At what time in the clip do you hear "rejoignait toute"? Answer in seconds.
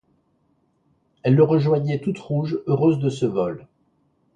1.43-2.17